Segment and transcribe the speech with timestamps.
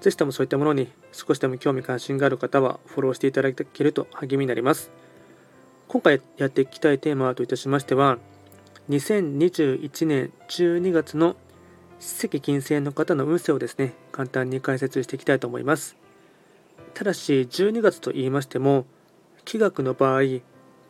[0.00, 4.90] ぜひともそういったものに少しでも興味関心がある方はフォローしていただけると励みになります。
[5.88, 8.18] 今回やっていきたいテーマといたしましては、
[8.88, 11.36] 2021年12月の
[11.98, 15.96] 史跡金星の方の運勢をですね、簡単に解説していきたいと思います。
[16.94, 18.86] ただし、12月と言いましても、
[19.44, 20.22] 気学の場合、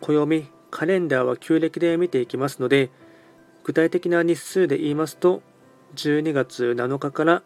[0.00, 2.90] 暦、カレンダーは旧暦で見ていきますので、
[3.64, 5.42] 具体的な日数で言いますと、
[5.96, 7.42] 12月7日から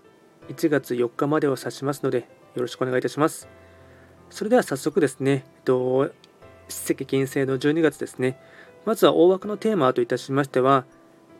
[0.48, 3.48] 1月4日までを指しますので、よろしくお願いいたします。
[4.30, 8.38] それでは早速ですね、史跡金星の12月ですね、
[8.84, 10.84] まずは大枠のテーマといたしましては、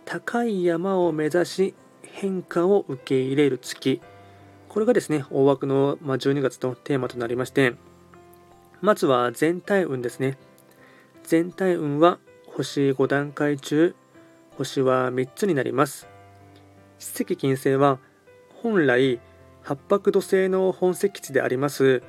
[0.05, 4.01] 高い山を目指し変化を受け入れる月。
[4.69, 7.75] これがですね、大枠の12月のテーマとなりまして、
[8.81, 10.37] まずは全体運ですね。
[11.23, 13.95] 全体運は星5段階中、
[14.59, 16.07] 星は3つになります。
[16.99, 17.99] 史跡金星は
[18.65, 19.21] 本来
[19.63, 22.03] 八白土星の本石地であります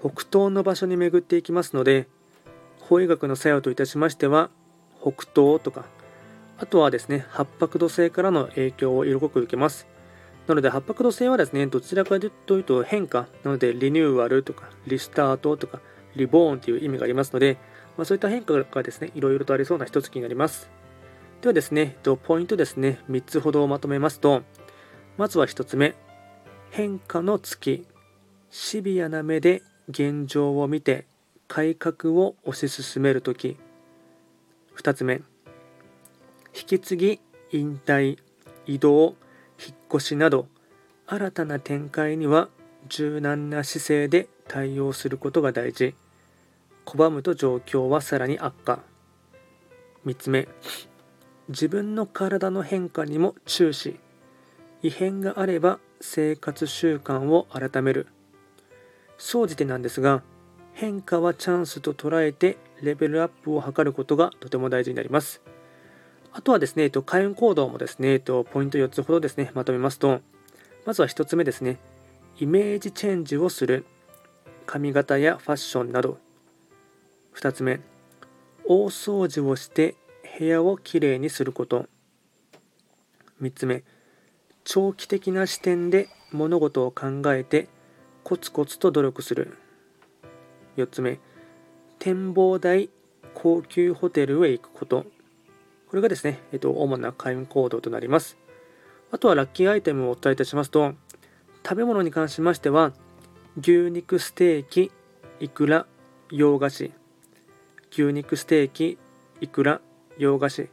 [0.00, 2.08] 北東の場所に巡っていきますので
[2.80, 4.48] 法医学の作用といたしましては
[5.02, 5.84] 北東とか
[6.56, 9.86] あとはですね八白土星からの影響を色濃く受けます。
[10.46, 15.80] なので八白土星はですねどちらかというと変化なのでリニューアルとかリスタートとか
[16.16, 17.58] リボーンという意味がありますので、
[17.98, 20.70] まあ、そういった変化がですねいろいろとありそうな一月になります。
[21.42, 24.42] ではですねポイントですね3つほどまとめますと
[25.18, 25.96] まずは1つ目。
[26.70, 27.84] 変化の月。
[28.50, 31.06] シビアな目で現状を見て
[31.48, 33.56] 改革を推し進める時。
[34.76, 35.22] 2つ目。
[36.54, 37.20] 引き継ぎ
[37.50, 38.18] 引退
[38.66, 39.16] 移動
[39.58, 40.46] 引っ越しなど
[41.08, 42.48] 新たな展開には
[42.88, 45.96] 柔軟な姿勢で対応することが大事。
[46.86, 48.78] 拒むと状況はさらに悪化。
[50.06, 50.46] 3つ目。
[51.48, 53.98] 自分の体の変化にも注視。
[54.82, 58.06] 異変があれば生活習慣を改める
[59.16, 60.22] 総じてなんですが
[60.72, 65.42] 変化はチャンスと捉えてレベルアップを図ることがとても大事になります
[66.32, 70.20] あとはですね、開運行動もですね、ポイント4つほどですね、まとめますと、
[70.84, 71.78] まずは1つ目ですね、
[72.38, 73.84] イメージチェンジをする、
[74.66, 76.18] 髪型やファッションなど。
[77.34, 77.80] 2つ目、
[78.64, 79.96] 大掃除をして
[80.38, 81.86] 部屋をきれいにすること。
[83.42, 83.82] 3つ目、
[84.70, 87.70] 長期的な視点で物事を考えて
[88.22, 89.56] コツコツと努力する。
[90.76, 91.20] 4つ目
[91.98, 92.90] 展望台
[93.32, 95.06] 高級ホテルへ行くこと。
[95.88, 98.36] これがですね、えっと、主な開運行動となります。
[99.10, 100.92] あとはラッキーアイテムをお伝えいたしますと
[101.64, 102.92] 食べ物に関しましては
[103.58, 104.92] 牛肉ステーキ
[105.40, 105.86] いくら
[106.30, 106.92] 洋菓子。
[107.90, 108.98] 牛肉ステーキ
[109.40, 109.80] いくら
[110.18, 110.68] 洋菓子。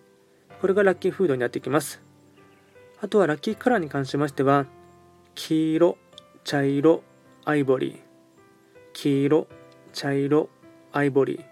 [0.59, 2.04] これがラッキーフードになってきます。
[3.05, 4.66] あとはラッキーカラーに関しましては、
[5.35, 5.99] 黄色、
[6.43, 7.03] 茶色、
[7.43, 7.99] アイボリー。
[8.93, 9.47] 黄色、
[9.93, 10.49] 茶色、
[10.91, 11.43] アイボリー。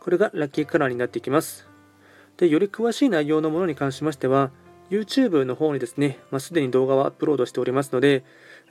[0.00, 1.66] これがラッキーカラーになっていきます。
[2.36, 4.50] で、より詳しい内容のものに関しましては、
[4.90, 8.22] YouTube の方にですね、まあ、すでに動画をアップロードしておりますので、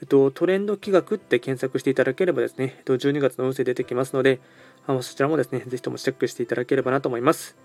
[0.01, 4.41] えっと、トレンド企画って検索していただければですね、えっと、12月の運勢出てきますので、
[4.85, 7.57] あのそちらもですね、ぜひともチェックしていただければなと思います。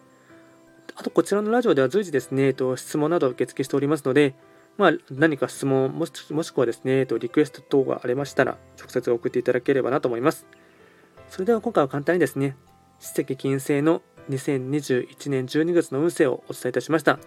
[0.95, 4.35] あと、こちらのラジオでは随時ですね、えっと、質問などを受付しておりますので、
[4.79, 10.47] まあ、何か質問もしもしくはですね、リクエスト等がありましたら、直接送っていただければなと思います。
[11.29, 12.57] それでは今回は簡単にですね、
[12.99, 17.19] 史跡金星の2021年12月の運勢をお伝えいたしました。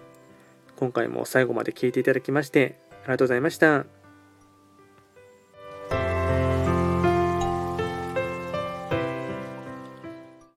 [0.76, 3.95] 今回も最後まで聞いていただきまして、ありがとうございました。